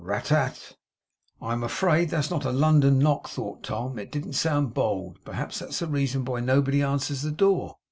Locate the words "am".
1.53-1.63